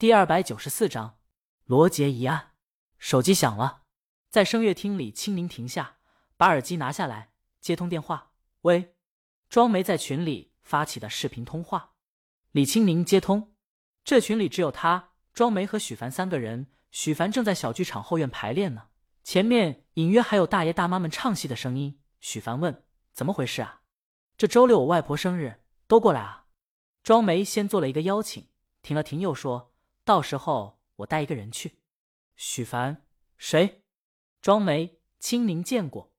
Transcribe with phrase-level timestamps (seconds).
[0.00, 1.18] 第二百九十四章
[1.64, 2.52] 罗杰一案。
[2.98, 3.82] 手机响了，
[4.30, 5.96] 在声乐厅里，青柠停下，
[6.36, 8.30] 把耳机拿下来，接通电话。
[8.60, 8.94] 喂，
[9.48, 11.94] 庄梅在群里发起的视频通话。
[12.52, 13.56] 李青柠接通，
[14.04, 16.68] 这群里只有他、庄梅和许凡三个人。
[16.92, 18.90] 许凡正在小剧场后院排练呢，
[19.24, 22.00] 前面隐约还有大爷大妈们唱戏的声音。
[22.20, 23.80] 许凡问：“怎么回事啊？
[24.36, 26.46] 这周六我外婆生日，都过来啊？”
[27.02, 28.46] 庄梅先做了一个邀请，
[28.80, 29.74] 停了停，又说
[30.08, 31.80] ：“到时候我带一个人去。”
[32.34, 33.04] 许凡，
[33.36, 33.82] 谁？
[34.40, 36.14] 庄梅，青柠见过。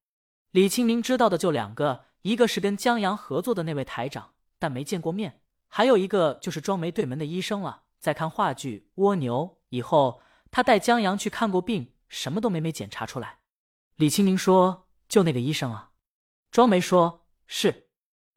[0.52, 5.31] 李青柠知道的就两个，一个是跟江阳合作的那位台长，但没见过面；
[5.67, 7.86] 还有一个就是庄梅对门的医生了。
[8.00, 13.40] 在看话剧《蜗牛》以后，他带江阳去看过病，什么都没没检查出来。
[13.95, 15.94] 李青柠说：“就那个医生啊。”
[16.52, 17.90] 庄梅说：“是。”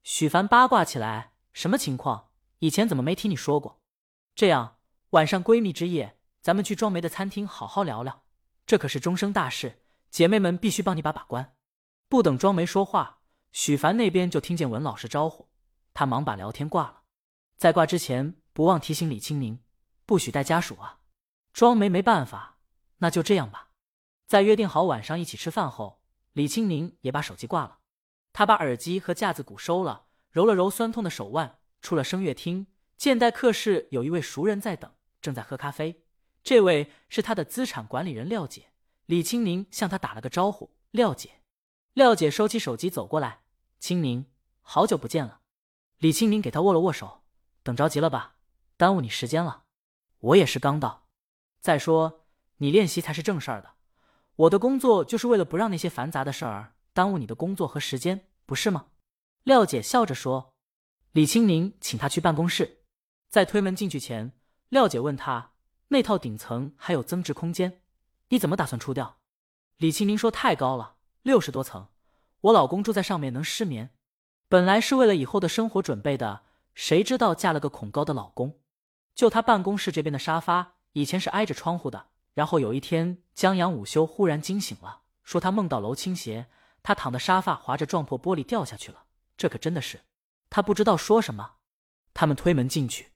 [0.03, 2.31] 许凡八卦起来：“什么情况？
[2.61, 3.81] 以前怎么没听你说过？”
[4.35, 4.79] 这样，
[5.13, 6.19] 晚上闺蜜之夜。
[6.41, 8.25] 咱们去庄梅的餐厅好好聊聊，
[8.67, 11.55] 这可是终生大事，姐妹们必须帮你把把关。
[12.09, 13.21] 不等庄梅说话，
[13.53, 15.51] 许凡那边就听见文老师招呼，
[15.93, 17.03] 他忙把聊天挂了。
[17.59, 19.61] 在挂之前，不忘提醒李青宁，
[20.07, 21.01] 不许带家属啊。
[21.53, 22.59] 庄梅没办法，
[22.99, 23.69] 那就这样吧。
[24.27, 27.81] 在约定好晚上一起吃饭后，李青宁也把手机挂了，
[28.33, 32.67] 他把耳机和架子鼓收了，揉了揉酸痛的手腕，出了声乐厅，
[32.97, 34.91] 见待客室有一位熟人在等，
[35.23, 36.05] 正在喝咖啡。
[36.43, 38.73] 这位是他的资产管理人廖姐，
[39.07, 40.77] 李青宁向他打了个招呼。
[40.91, 41.41] 廖姐，
[41.95, 43.43] 廖姐收起手机走过来，
[43.79, 44.27] 青宁，
[44.61, 45.41] 好久不见了。
[45.99, 47.23] 李青宁给他握了握手，
[47.63, 48.35] 等着急了吧？
[48.77, 49.65] 耽误你时间了。
[50.19, 51.07] 我也是刚到。
[51.61, 53.75] 再说你练习才是正事儿的，
[54.35, 58.89] 我的工作就是为了不让那些繁杂的事儿耽误你的工作和时间，不是吗？
[59.45, 60.55] 廖姐笑着说。
[61.13, 62.85] 李青宁请他去办公室，
[63.29, 64.33] 在推门进去前，
[64.73, 65.51] 廖姐问他。
[65.89, 67.83] 那套顶层还有增值空间，
[68.29, 69.19] 你怎么打算出掉？
[69.77, 71.89] 李青明说：“太高了，六十多层，
[72.41, 73.91] 我老公住在上面能失眠。
[74.49, 76.45] 本来是为了以后的生活准备的，
[76.75, 78.61] 谁知道嫁了个恐高的老公。
[79.15, 82.07] 就他办公室这边的沙发，以前是挨着窗户的。
[82.33, 86.47] 然后有一天，江阳午休忽然惊醒了，说他梦到楼倾斜，
[86.83, 89.05] 他躺的沙发划着撞破玻璃掉下去了。
[89.37, 90.01] 这可真的是，
[90.49, 91.57] 他不知道说什么。
[92.15, 93.13] 他们推门进去，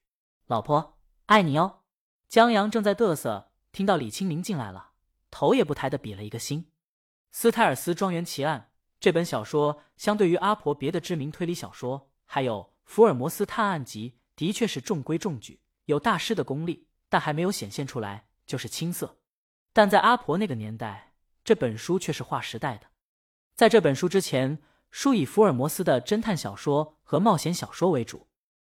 [0.49, 0.96] 老婆，
[1.27, 1.81] 爱你哦。”
[2.29, 4.91] 江阳正在嘚瑟，听到李清明进来了，
[5.31, 6.71] 头也不抬的比了一个心。
[7.31, 19.19] 斯泰尔斯庄园奇案这本小说，相对于阿婆别的知名推理小说，还有福尔摩斯探案集，的确是中规中矩，有大师的功力，但还没有显现出来，就是青涩。
[19.73, 21.13] 但在阿婆那个年代，
[21.45, 22.87] 这本书却是划时代的。
[23.55, 24.59] 在这本书之前，
[24.91, 28.27] 书以福尔摩斯的侦探小说和冒险小说为主。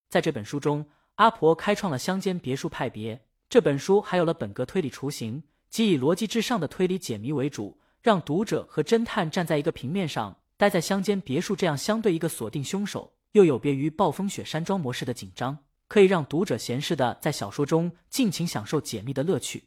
[0.09, 3.25] 在这本书中，阿婆开创了乡间别墅派别。
[3.49, 19.65] 这本书还有了本格推理雏形，即以逻辑至上的推理解谜为主，让读者和侦探站在一个平面上，待在乡间别墅这样相对一个锁定凶手，又有别于暴风雪山庄模式的紧张，可以让读者闲适的在小说中尽情享受解密的乐趣。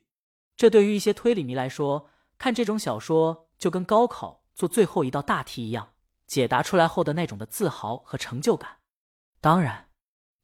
[0.57, 2.09] 这对于一些推理迷来说，
[2.39, 5.91] 看这种小说就跟高考做最后一道大题一样，
[6.27, 8.79] 解答出来后的那种的自豪和成就感。
[9.41, 9.86] 当然，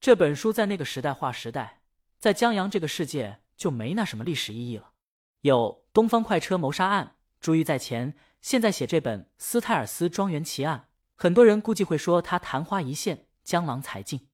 [0.03, 1.83] 这本书在那个时代划时代。
[2.19, 4.95] 在江阳这个世界就没那什么历史意义了。
[5.43, 8.17] 有东方快车谋杀案，珠玉在前。
[8.41, 14.27] 现在写这本斯泰尔斯庄园奇案，很多人估计会说他昙花一现，江郎才尽，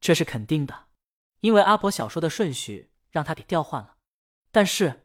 [0.00, 0.86] 这是肯定的，
[1.40, 3.96] 因为阿婆小说的顺序让他给调换了。
[4.50, 5.04] 但是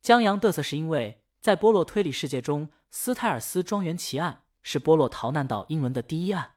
[0.00, 6.54] 江阳嘚瑟是因为在波洛推理世界中，斯泰尔斯庄园奇案是波洛逃难到英伦的第一案。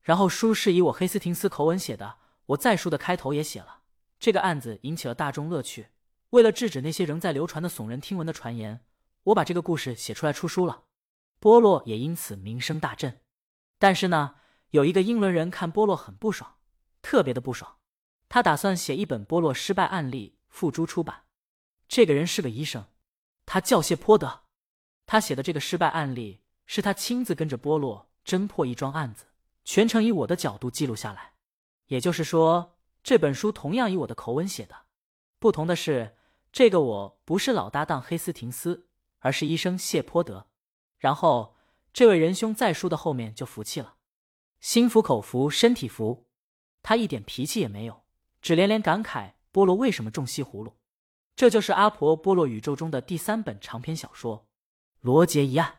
[0.00, 3.82] 然后书是以我黑斯廷斯口吻写的，我在书的开头也写了。
[4.18, 5.88] 这个案子引起了大众乐趣。
[6.30, 8.84] 为了制止那些仍在流传的耸人听闻的传言，
[9.24, 10.84] 我把这个故事写出来出书了。
[11.38, 13.20] 波洛也因此名声大振。
[13.78, 14.36] 但是呢，
[14.70, 16.56] 有一个英伦人看波洛很不爽，
[17.00, 17.76] 特别的不爽。
[18.28, 21.24] 他打算写一本波洛失败案例付诸出版。
[21.86, 22.86] 这个人是个医生，
[23.44, 24.44] 他叫谢泼德。
[25.06, 29.26] 他写的这个失败案例是他亲自跟着波洛侦破一桩案子，
[29.64, 31.34] 全程以我的角度记录下来。
[31.86, 32.72] 也就是说。
[33.02, 34.74] 这本书同样以我的口吻写的，
[35.38, 36.16] 不同的是，
[36.50, 38.88] 这个我不是老搭档黑斯廷斯，
[39.20, 40.48] 而是医生谢泼德。
[40.98, 41.54] 然后，
[41.92, 43.98] 这位仁兄在书的后面就服气了，
[44.58, 46.26] 心服口服，身体服。
[46.82, 48.02] 他一点脾气也没有，
[48.42, 50.76] 只连连感慨波罗为什么中西葫芦。
[51.36, 54.38] 这就是阿婆波洛宇宙中的第三本长篇小说
[54.98, 55.70] 《罗杰一案》。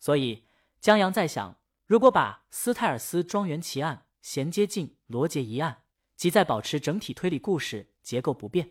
[0.00, 0.48] 所以，
[0.80, 1.56] 江阳在想，
[1.86, 5.72] 如果把斯泰尔斯庄园奇案衔接进《罗杰一案》。
[6.16, 8.70] 即在保持整体推理故事结构不变，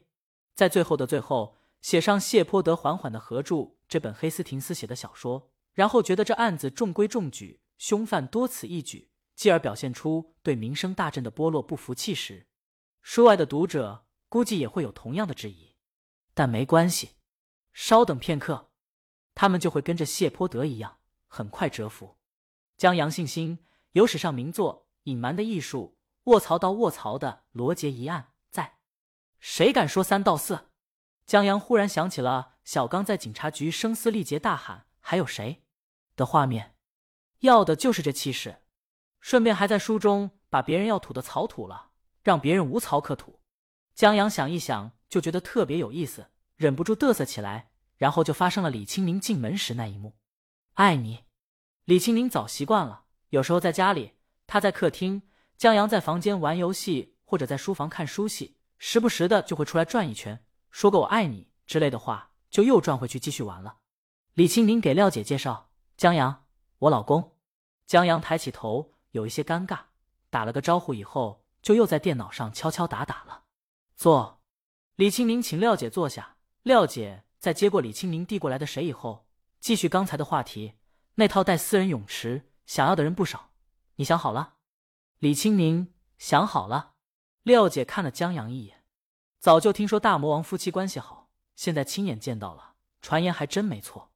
[0.55, 12.47] 在最后的最后，写上谢泼德缓缓的合著这本黑斯廷斯写的小说，然后觉得这案子中规中矩，凶犯多此一举，继而表现出对民生大振的波洛不服气时，
[13.01, 15.75] 书外的读者估计也会有同样的质疑。
[16.33, 17.11] 但没关系，
[17.73, 18.71] 稍等片刻，
[19.35, 20.97] 他们就会跟着谢泼德一样，
[21.27, 22.15] 很快折服。
[22.77, 23.59] 将杨信心
[23.91, 25.92] 有史上名作《隐瞒的艺术》
[26.25, 28.77] 卧槽到卧槽的罗杰一案在，
[29.39, 30.69] 谁敢说三道四？
[31.25, 35.63] 江阳忽然想起了小刚在警察局声嘶力竭大喊“还有谁”
[36.15, 36.75] 的画面，
[37.39, 38.61] 要的就是这气势，
[39.19, 41.91] 顺便还在书中把别人要吐的草吐了，
[42.21, 43.41] 让别人无槽可吐。
[43.93, 50.15] 江阳想一想，就觉得特别有意思，忍不住嘚瑟起来，然后就发生了李清明进门时那一幕。
[50.75, 51.25] 爱你。
[51.85, 54.13] 李清明早习惯了，有时候在家里，
[54.47, 55.23] 他在客厅，
[55.63, 63.77] 江阳在房间玩游戏或者在书房看书戏，时不时的就会出来转一圈，说个“我爱你”之类的话，就又转回去继续玩了。
[64.33, 66.43] 李清明给廖姐介绍：“江阳，
[66.79, 67.37] 我老公。”
[67.87, 69.79] 江阳抬起头，有一些尴尬，
[70.29, 73.43] 打了个招呼以后，就又在电脑上敲敲打打了。
[73.95, 74.41] 坐。
[74.97, 79.29] 李清明请廖姐坐下，廖姐在接过李清明递过来的水以后，
[79.61, 80.73] 继续刚才的话题。
[81.15, 83.51] 那套带私人泳池，想要的人不少。
[83.95, 84.52] 你想好了？
[85.23, 86.95] 李清明想好了。
[87.43, 88.83] 廖姐看了江阳一眼，
[89.39, 94.11] 早就听说大魔王夫妻关系好，现在亲眼见到了，传言还真没错。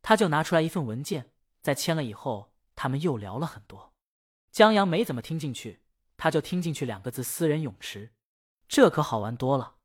[0.00, 3.94] 他就拿出来一份文件，在签了以后，他们又聊了很多。
[4.52, 5.80] 江阳没怎么听进去，
[6.16, 8.12] 他就听进去两个字：私人泳池。
[8.68, 9.78] 这可好玩多了。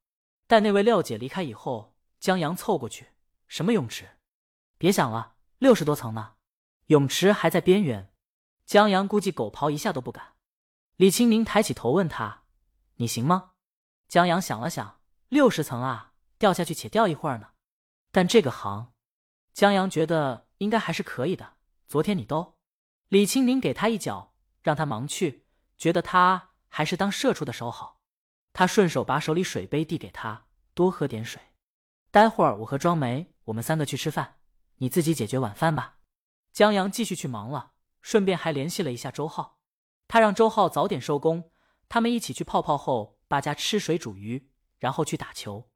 [0.46, 3.08] 待那位廖姐离开以后，江阳凑过去
[3.50, 4.20] ：“什么泳池？
[4.78, 6.36] 别想了，六十多层呢。”
[6.86, 8.14] 泳池还在边缘，
[8.68, 10.36] 江阳估计狗刨一下都不敢。
[11.00, 12.44] 李清明抬起头问他
[13.00, 13.52] ：“你行吗？”
[14.10, 15.00] 江阳想了想
[15.30, 17.52] ：“六十层啊，掉下去且掉一会儿呢。
[18.12, 18.92] 但这个行，
[19.54, 21.54] 江阳觉得应该还是可以的。
[21.88, 22.58] 昨天你都……”
[23.08, 25.46] 李清明给他一脚，让他忙去，
[25.78, 28.02] 觉得他还是当社畜的手好。
[28.52, 31.42] 他顺手把手里水杯递给他，多喝点水。
[32.12, 34.40] 待会儿我和庄梅，我们三个去吃饭，
[34.80, 36.00] 你自己解决晚饭吧。
[36.52, 37.72] 江阳继续去忙了，
[38.02, 39.59] 顺便还联系了一下周浩，
[40.10, 41.52] 他让周浩早点收工，
[41.88, 45.68] 他们一起去泡泡后大家吃水煮鱼，然后去打球。